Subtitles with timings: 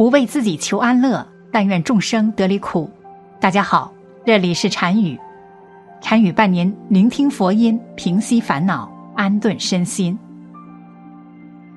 [0.00, 2.90] 不为自己求安乐，但愿众生得离苦。
[3.38, 3.92] 大家好，
[4.24, 5.20] 这里是禅语，
[6.00, 10.18] 禅语伴您聆听佛音，平息烦恼，安顿身心。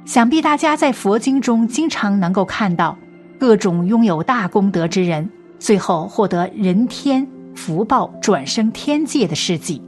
[0.06, 2.98] 想必大家在佛经中经常能够看到
[3.38, 5.30] 各种拥有大功德之人，
[5.60, 9.82] 最后获得人天福报，转生天界的事迹。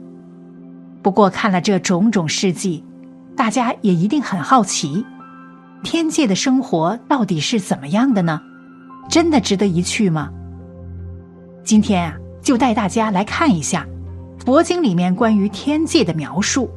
[1.00, 2.84] 不过，看了这种种事迹，
[3.34, 5.06] 大家也一定很好奇。
[5.86, 8.42] 天界的生活到底是怎么样的呢？
[9.08, 10.32] 真的值得一去吗？
[11.62, 13.86] 今天啊，就带大家来看一下
[14.44, 16.68] 佛经里面关于天界的描述，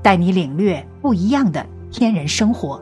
[0.00, 2.80] 带你领略不一样的天人生活。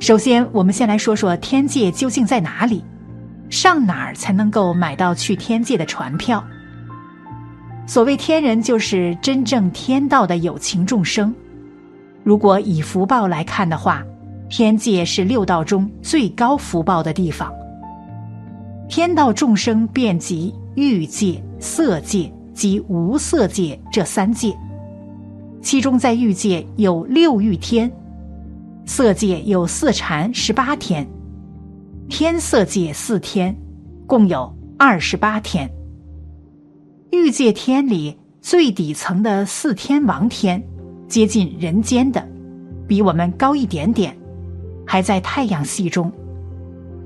[0.00, 2.84] 首先，我们先来说说天界究竟在哪里，
[3.50, 6.44] 上哪儿才能够买到去天界的船票？
[7.86, 11.32] 所谓天人，就是真正天道的有情众生。
[12.24, 14.04] 如果以福报来看的话，
[14.50, 17.50] 天界是六道中最高福报的地方。
[18.88, 24.52] 天道众生遍及欲界、色界及无色界这三界，
[25.62, 27.90] 其中在欲界有六欲天，
[28.84, 31.06] 色界有四禅十八天，
[32.08, 33.56] 天色界四天，
[34.04, 35.70] 共有二十八天。
[37.12, 40.60] 欲界天里最底层的四天王天，
[41.06, 42.26] 接近人间的，
[42.88, 44.19] 比我们高一点点。
[44.86, 46.12] 还在太阳系中，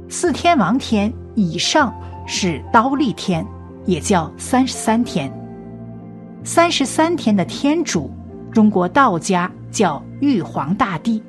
[0.08, 1.94] 四天王天以上
[2.26, 3.46] 是刀立天，
[3.84, 5.32] 也叫三十三天。
[6.42, 8.10] 三十三天的天主，
[8.52, 11.22] 中国道家叫玉皇大帝，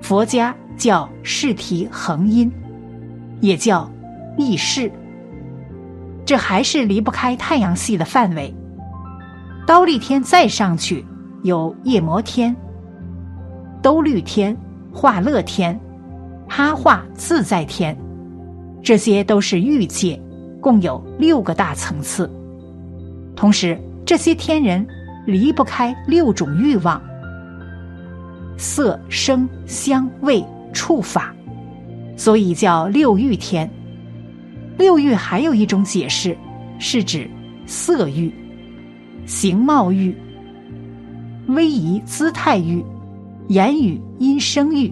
[0.00, 2.50] 佛家叫释提恒阴，
[3.40, 3.90] 也叫
[4.36, 4.90] 意识。
[6.24, 8.54] 这还是离不开太阳系的范围。
[9.66, 11.04] 刀立天再上去
[11.42, 12.54] 有夜摩天、
[13.80, 14.56] 兜率天、
[14.98, 15.78] 化乐天。
[16.48, 17.96] 他化自在天，
[18.82, 20.20] 这些都是欲界，
[20.60, 22.28] 共有六个大层次。
[23.36, 24.84] 同时，这些天人
[25.24, 27.00] 离不开六种欲望：
[28.56, 31.32] 色、声、香、味、触、法，
[32.16, 33.70] 所以叫六欲天。
[34.78, 36.36] 六欲还有一种解释，
[36.80, 37.30] 是指
[37.66, 38.32] 色欲、
[39.26, 40.16] 形貌欲、
[41.48, 42.82] 威仪姿态欲、
[43.48, 44.90] 言语因声欲。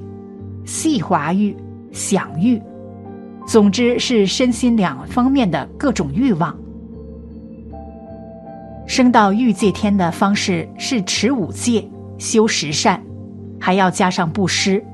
[0.65, 1.57] 细滑欲、
[1.93, 2.61] 享欲，
[3.47, 6.59] 总之是身心两方面的各种欲望。
[8.85, 13.01] 升到欲界天的方式是持五戒、修十善，
[13.61, 14.85] 还要加上布施，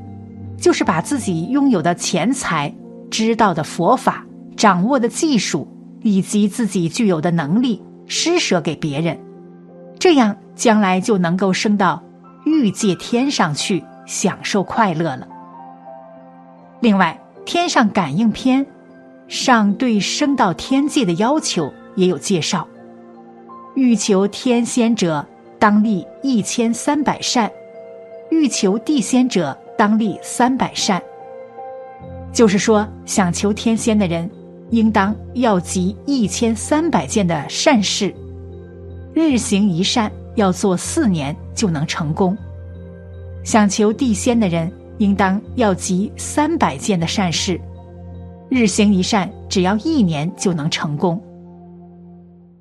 [0.58, 2.70] 就是把自己拥有的钱财、
[3.10, 5.66] 知道的佛法、掌握的技术
[6.02, 9.18] 以及自己具有的能力施舍给别人，
[9.98, 12.02] 这样将来就能够升到
[12.44, 15.28] 欲界天上去享受快乐了。
[16.80, 18.64] 另外，《天上感应篇》
[19.28, 22.66] 上对升到天界的要求也有介绍：
[23.75, 25.25] 欲求天仙者，
[25.58, 27.48] 当立一千三百善；
[28.30, 31.00] 欲求地仙者，当立三百善。
[32.32, 34.28] 就是说，想求天仙的人，
[34.70, 38.14] 应当要集一千三百件的善事，
[39.14, 42.34] 日行一善，要做四年就能成功；
[43.44, 47.60] 想求地仙的人，应当要集三百件的善事，
[48.48, 51.20] 日行一善，只要一年就能成功。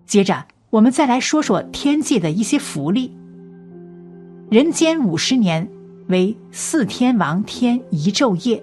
[0.06, 3.16] 接着，我们再来说说天界的一些福利。
[4.50, 5.68] 人间五十年
[6.08, 8.62] 为四天王天一昼夜，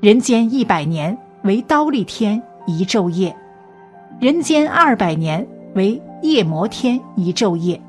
[0.00, 3.34] 人间一百年为刀立天一昼夜，
[4.20, 7.80] 人间二百年为夜魔天一昼夜，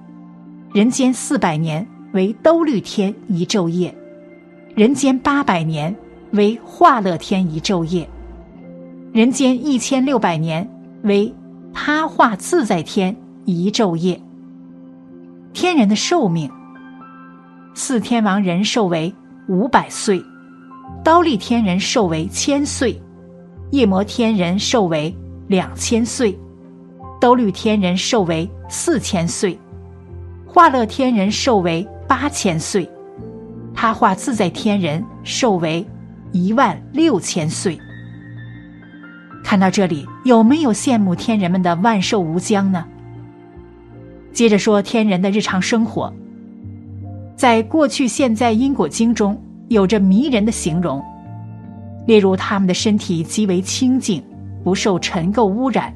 [0.73, 3.95] 人间四百年为兜率天一昼夜。
[4.73, 5.95] 人间八百年
[6.31, 8.09] 为化乐天一昼夜，
[9.11, 10.67] 人间一千六百年
[11.03, 11.31] 为
[11.71, 14.19] 他化自在天一昼夜。
[15.53, 16.49] 天人的寿命，
[17.75, 19.13] 四天王人寿为
[19.47, 20.19] 五百岁，
[21.03, 22.99] 刀立天人寿为千岁，
[23.69, 25.15] 夜摩天人寿为
[25.47, 26.35] 两千岁，
[27.21, 29.55] 兜率天人寿为四千岁，
[30.53, 32.87] 化乐天人寿为八千岁。
[33.73, 35.83] 他化自在天人寿为
[36.31, 37.75] 一万六千岁。
[39.43, 42.85] 看到这里，有没有羡慕天人们的万寿无疆呢？
[44.31, 46.13] 接着说天人的日常生活，
[47.35, 49.35] 在过去现在因果经中
[49.69, 51.03] 有着迷人的形容，
[52.05, 54.23] 例如他们的身体极为清净，
[54.63, 55.91] 不受尘垢污染，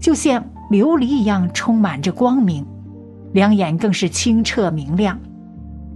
[0.00, 2.64] 就像琉璃一样充满着光明，
[3.36, 5.20] 两眼更是清澈明亮。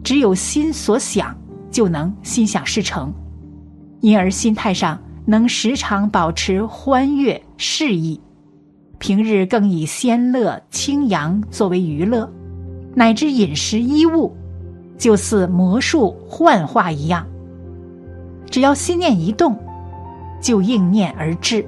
[0.05, 1.35] 只有心所想，
[1.71, 3.11] 就能心想事成，
[4.03, 8.21] 因而心态上能时常保持欢悦适意，
[8.99, 12.31] 平日更以仙乐清扬作为娱乐，
[12.95, 14.37] 乃至饮食衣物，
[14.99, 17.27] 就似魔术幻化一样。
[18.51, 19.59] 只要心念一动，
[20.43, 21.65] 就应念而至。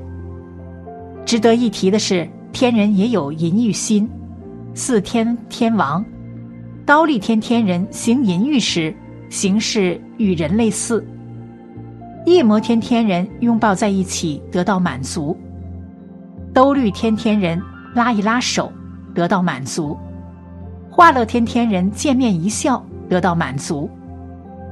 [1.25, 4.07] 值得一提的是，天人也有淫欲心。
[4.75, 6.03] 四天天王，
[6.87, 8.95] 刀立天天人行淫欲时，
[9.29, 11.07] 形式与人类似。
[12.25, 15.37] 夜摩天天人拥抱在一起得到满足。
[16.55, 17.61] 兜率天天人
[17.95, 18.73] 拉一拉手
[19.15, 19.95] 得到满足。
[20.91, 23.91] 化乐天天人见面一笑得到满足。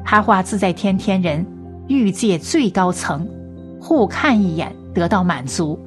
[0.03, 1.47] 哈化自在天天人
[1.89, 3.29] 欲界最高层，
[3.79, 5.79] 互看一眼得到满足。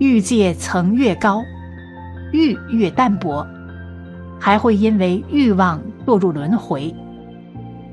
[0.00, 1.44] 欲界层越高。
[2.32, 3.46] 欲越淡薄，
[4.40, 6.92] 还会因为欲望堕入轮回。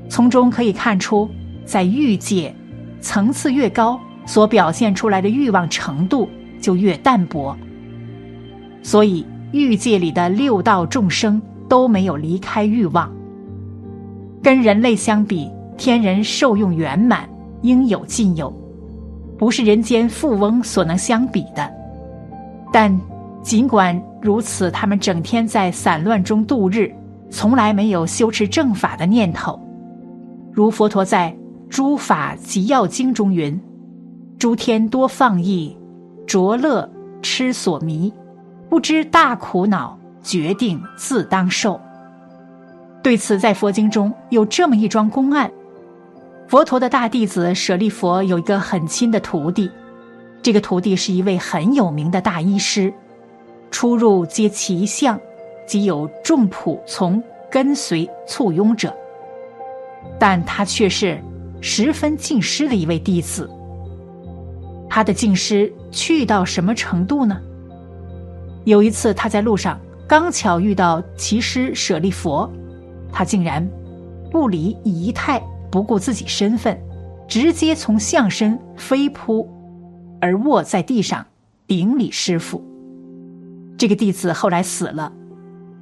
[0.08, 1.28] 从中可以看出，
[1.64, 2.52] 在欲界
[3.00, 6.28] 层次越高，所表现出来的欲望程度
[6.60, 7.56] 就越淡薄。
[8.82, 13.08] 所以，欲界里的六道众生都没有离开欲望。
[14.42, 17.28] 跟人类相比，天人受用圆满，
[17.62, 18.50] 应有尽有，
[19.38, 21.70] 不是人间富翁所能相比的。
[22.72, 22.98] 但。
[23.42, 26.94] 尽管如此，他们整天在散乱中度日，
[27.30, 29.58] 从来没有修持正法的念头。
[30.52, 31.34] 如佛陀在
[31.68, 33.58] 《诸法集要经》中云
[34.38, 35.74] ：“诸天多放逸，
[36.26, 36.88] 着乐
[37.22, 38.12] 痴所迷，
[38.68, 41.80] 不知大苦恼，决定自当受。”
[43.02, 45.50] 对此，在佛经中有这么一桩公案：
[46.46, 49.70] 佛陀的大弟子舍利佛有一个很亲的徒弟，
[50.42, 52.92] 这个徒弟是一位很有名的大医师。
[53.70, 55.18] 出入皆其相，
[55.66, 58.94] 即有众仆从跟随簇拥者。
[60.18, 61.22] 但他却是
[61.60, 63.48] 十分敬师的一位弟子。
[64.88, 67.40] 他的敬师去到什么程度呢？
[68.64, 72.50] 有一次他在路上刚巧遇到其师舍利佛，
[73.12, 73.66] 他竟然
[74.30, 76.78] 不理仪态，不顾自己身份，
[77.28, 79.48] 直接从象身飞扑
[80.20, 81.24] 而卧在地上
[81.66, 82.62] 顶礼师傅。
[83.80, 85.10] 这个弟子后来死了，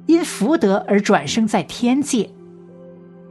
[0.05, 2.29] 因福德而转生在天界。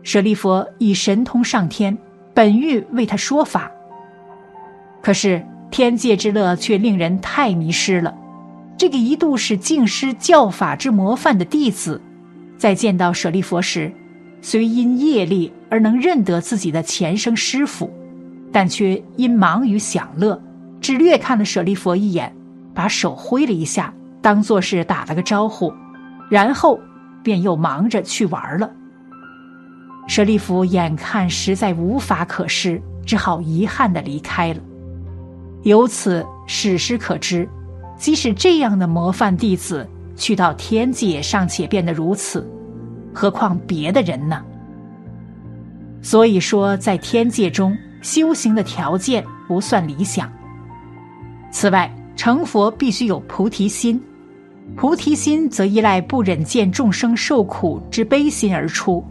[0.03, 1.97] 舍利佛以神通上天，
[2.35, 3.73] 本欲为他说法。
[5.01, 8.15] 可是天界之乐却令人太迷失了。
[8.77, 11.99] 这个一度是净师教法之模范的弟子，
[12.59, 13.91] 在见到舍利佛时，
[14.43, 17.91] 虽因业力而能认得自己的前生师傅，
[18.53, 20.39] 但却因忙于享乐，
[20.79, 22.37] 只略看了舍利佛一眼，
[22.75, 23.95] 把手挥了一下。
[24.21, 25.73] 当做是打了个招呼，
[26.29, 26.79] 然后
[27.23, 28.71] 便又忙着去玩了。
[30.07, 34.61] 舍利弗眼看实在无法可施，只好遗憾的离开了。
[35.65, 37.49] 由此史实可知，
[37.97, 39.87] 即使这样的模范弟子
[40.17, 42.49] 去到天界尚且变得如此，
[43.13, 44.43] 何况别的人呢？
[46.01, 50.33] 所以说，在天界中修行的条件不算理想。
[51.51, 54.01] 此外，成佛必须有菩提心。
[54.77, 59.05] 菩提心则依赖不忍见众生受苦之悲心而出。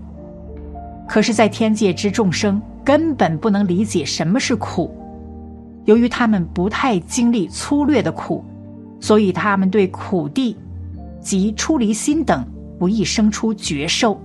[1.07, 4.93] 可是，在天界之众生根本不能理解什么是苦，
[5.85, 8.43] 由于他们不太经历粗略的苦，
[8.99, 10.55] 所以他们对苦地
[11.19, 12.45] 及出离心等
[12.79, 14.19] 不易生出觉受，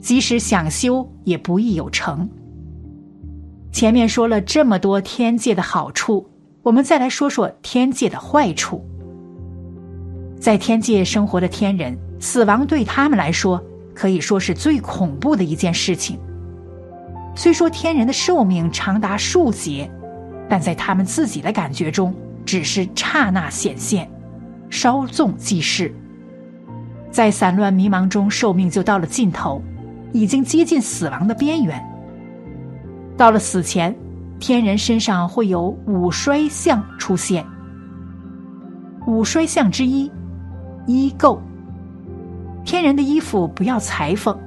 [0.00, 2.28] 即使想修也不易有成。
[3.70, 6.26] 前面说了这么多天界的好处，
[6.62, 8.82] 我们再来说说天界的坏处。
[10.38, 13.62] 在天界生活的天人，死亡对他们来说
[13.94, 16.18] 可以说是最恐怖的一件事情。
[17.34, 19.90] 虽说天人的寿命长达数劫，
[20.48, 22.14] 但在他们自己的感觉中，
[22.44, 24.08] 只是刹那显现，
[24.70, 25.92] 稍纵即逝。
[27.10, 29.62] 在散乱迷茫中，寿命就到了尽头，
[30.12, 31.82] 已经接近死亡的边缘。
[33.16, 33.96] 到了死前，
[34.38, 37.44] 天人身上会有五衰相出现，
[39.06, 40.10] 五衰相之一。
[40.86, 41.38] 衣垢，
[42.64, 44.38] 天人的衣服不要裁缝，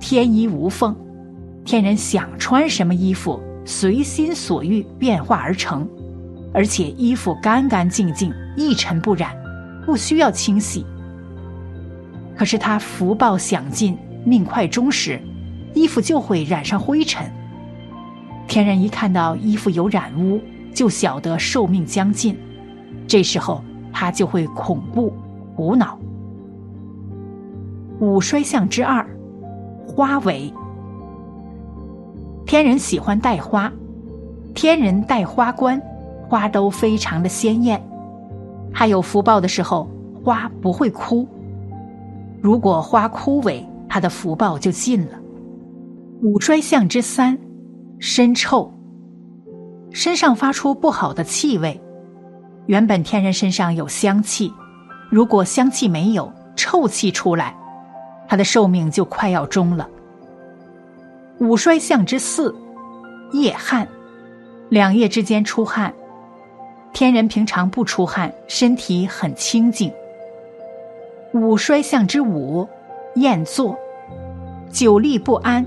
[0.00, 0.96] 天衣无缝，
[1.64, 5.86] 天人想穿什么衣服，随心所欲变化而成，
[6.54, 9.36] 而且衣服干干净净，一尘不染，
[9.84, 10.84] 不需要清洗。
[12.34, 15.20] 可是他福报享尽，命快终时，
[15.74, 17.30] 衣服就会染上灰尘。
[18.48, 20.40] 天人一看到衣服有染污，
[20.74, 22.36] 就晓得寿命将近，
[23.06, 25.12] 这时候他就会恐怖。
[25.56, 25.98] 无脑。
[28.00, 29.06] 五衰相之二，
[29.86, 30.52] 花尾。
[32.44, 33.72] 天人喜欢戴花，
[34.54, 35.80] 天人戴花冠，
[36.28, 37.82] 花都非常的鲜艳。
[38.72, 39.88] 还有福报的时候，
[40.24, 41.26] 花不会枯。
[42.40, 45.18] 如果花枯萎，他的福报就尽了。
[46.22, 47.38] 五衰相之三，
[47.98, 48.72] 身臭，
[49.90, 51.80] 身上发出不好的气味。
[52.66, 54.52] 原本天人身上有香气，
[55.12, 57.54] 如果香气没有，臭气出来，
[58.26, 59.86] 他的寿命就快要终了。
[61.38, 62.54] 五衰相之四，
[63.30, 63.86] 夜汗，
[64.70, 65.92] 两夜之间出汗。
[66.94, 69.92] 天人平常不出汗，身体很清净。
[71.34, 72.66] 五衰相之五，
[73.16, 73.78] 厌坐，
[74.70, 75.62] 久立不安。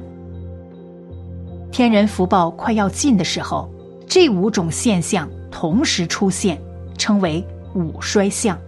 [1.71, 3.69] 天人福报快要尽的时候，
[4.07, 6.59] 这五种现象同时出现，
[6.97, 8.59] 称为五衰相。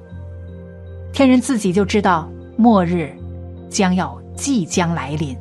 [1.13, 3.11] 天人自己就知道末日
[3.69, 5.35] 将要即将来临，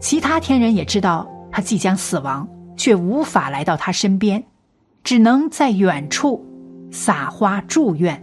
[0.00, 4.42] 其他天人也知道他即将死亡，却无法来到他身边，
[5.04, 6.44] 只能在远处
[6.90, 8.22] 撒花祝愿：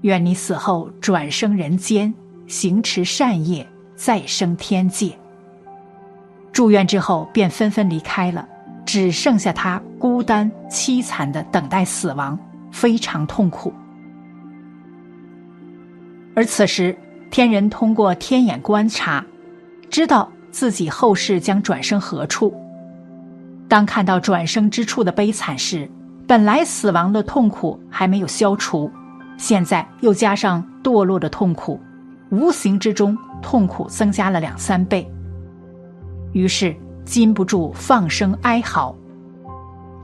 [0.00, 2.12] 愿你死后转生人间，
[2.46, 5.12] 行持善业，再生天界。
[6.52, 8.48] 住院之后，便纷纷离开了，
[8.86, 12.38] 只剩下他孤单凄惨的等待死亡，
[12.72, 13.72] 非常痛苦。
[16.40, 16.96] 而此时，
[17.30, 19.22] 天人通过天眼观察，
[19.90, 22.50] 知道自己后世将转生何处。
[23.68, 25.86] 当看到转生之处的悲惨时，
[26.26, 28.90] 本来死亡的痛苦还没有消除，
[29.36, 31.78] 现在又加上堕落的痛苦，
[32.30, 35.06] 无形之中痛苦增加了两三倍。
[36.32, 38.96] 于是禁不住放声哀嚎。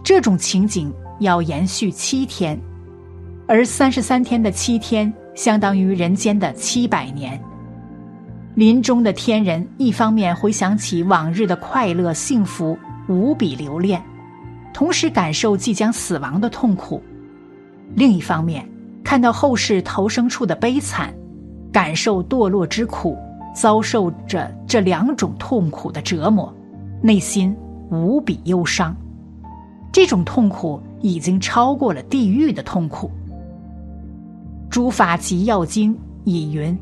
[0.05, 2.61] 这种情景要延续七天，
[3.49, 7.40] 而三十三天的七天相当于人间的七百年。
[8.57, 12.76] 临终的天人一方面回想起往日的快乐幸福，
[13.09, 14.02] 无比留恋，
[14.75, 17.00] 同时感受即将死亡的痛苦；
[17.95, 18.69] 另一方面
[19.05, 21.14] 看到后世投生处的悲惨，
[21.71, 23.16] 感受堕落之苦。
[23.55, 26.55] 遭受着这两种痛苦的折磨，
[27.00, 27.57] 内心
[27.90, 28.95] 无比忧伤。
[29.90, 33.11] 这种痛苦已经超过了地狱的痛苦。
[34.76, 36.78] 诸法集要经已云：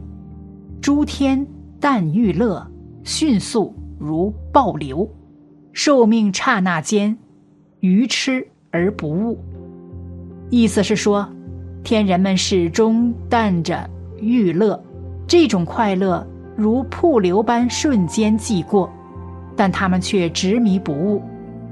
[0.81, 1.47] 诸天
[1.79, 2.69] 但欲乐，
[3.05, 5.09] 迅速如暴流，
[5.73, 7.17] 寿命刹那间，
[7.79, 9.39] 愚痴而不悟。
[10.51, 11.25] 意思是说，
[11.85, 13.89] 天人们始终淡着
[14.21, 14.83] 欲乐，
[15.25, 16.27] 这种快乐。
[16.57, 18.93] 如瀑流般瞬间即过，
[19.55, 21.23] 但他们却执迷不悟，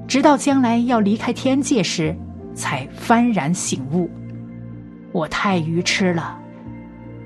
[0.07, 2.15] 直到将来要离开天界时，
[2.55, 4.09] 才幡然醒悟：
[5.13, 6.39] 我太愚痴了，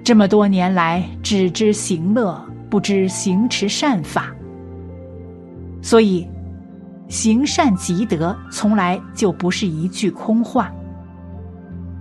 [0.04, 4.34] 这么多年来只知行乐，不知行持善法。
[5.80, 6.26] 所以，
[7.08, 10.72] 行善积德从来就不是一句空话。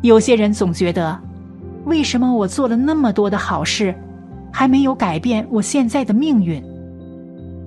[0.02, 1.20] 有些人总觉得，
[1.86, 3.94] 为什么我做了那么多的好事？
[4.52, 6.64] 还没有改变我现在的命运，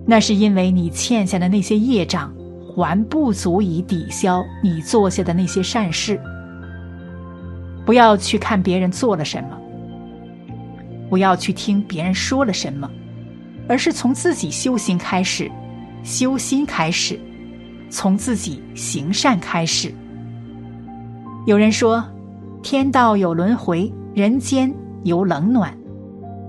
[0.06, 2.32] 那是因为你欠下的那些业障
[2.74, 6.18] 还不足以抵消你做下的那些善事。
[7.88, 9.58] 不要去看别人做了什么，
[11.08, 12.86] 不要去听别人说了什么，
[13.66, 15.50] 而是从自己修行开始，
[16.04, 17.18] 修心开始，
[17.88, 19.90] 从自己行善开始。
[21.46, 22.04] 有人说，
[22.62, 24.70] 天道有轮回，人间
[25.04, 25.74] 有冷暖。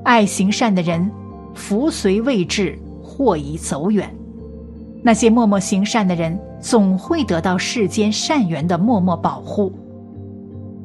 [0.03, 1.09] 爱行善的人，
[1.53, 4.13] 福随未至，祸已走远。
[5.01, 9.71] 那些默默行善的人，总会得到世间善缘的默默保护。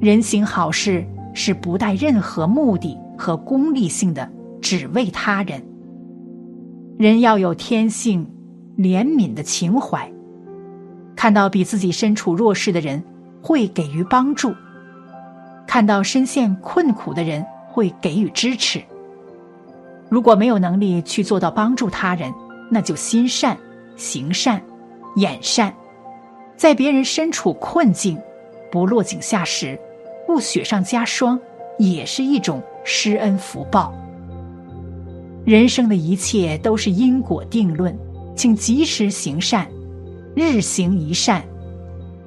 [0.05, 4.31] 人行好事是不带任何目的和功利性的，
[4.61, 5.65] 只为他人。
[6.99, 8.31] 人要有天性
[8.77, 10.13] 怜悯的情怀，
[11.17, 13.03] 看到比自己身处弱势的人，
[13.41, 14.51] 会给予帮助；
[15.67, 18.83] 看到身陷困苦的人，会给予支持。
[20.11, 22.31] 如果没有能力去做到帮助他人，
[22.71, 23.57] 那就心善、
[23.97, 24.61] 行善、
[25.17, 25.73] 眼善，
[26.59, 28.19] 在别人身处困境、
[28.71, 29.81] 不落井下石、
[30.27, 31.39] 不雪上加霜，
[31.79, 33.93] 也是一种施恩福报。
[35.45, 37.97] 人生的一切都是因果定论，
[38.35, 39.69] 请及时行善，
[40.35, 41.45] 日行一善，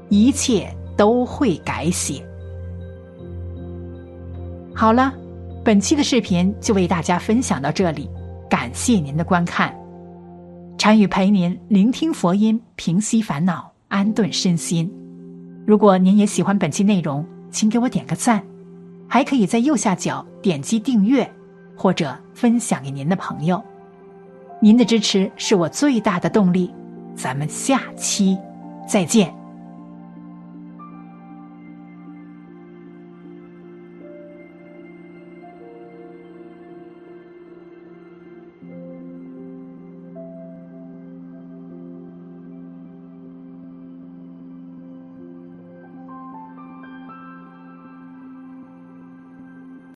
[0.09, 2.23] 一切都会改写。
[4.73, 5.13] 好了。
[5.65, 8.09] 本期的视频就为大家分享到这里，
[8.49, 9.75] 感谢您的观看。
[10.77, 14.89] 禅语陪您聆听佛音，平息烦恼，安顿身心。
[15.65, 18.43] 如果您也喜欢本期内容，请给我点个赞，
[19.07, 21.29] 还可以在右下角点击订阅，
[21.75, 23.61] 或者分享给您的朋友。
[24.59, 26.73] 您的支持是我最大的动力。
[27.15, 28.37] 咱们下期
[28.87, 29.36] 再见。